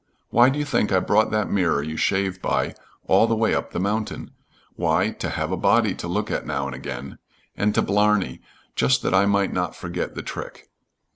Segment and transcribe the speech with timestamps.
[0.31, 2.73] Why do you think I brought that mirror you shave by
[3.05, 4.31] all the way up the mountain?
[4.73, 7.19] Why, to have a body to look at now and again,
[7.55, 8.41] and to blarney,
[8.75, 10.71] just that I might not forget the trick.